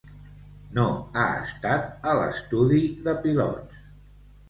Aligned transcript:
No 0.77 0.85
ha 1.19 1.27
estat 1.43 2.09
a 2.13 2.17
l'estudi 2.23 2.83
de 3.07 3.19
pilots. 3.25 3.89